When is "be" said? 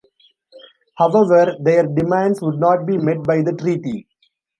2.87-2.97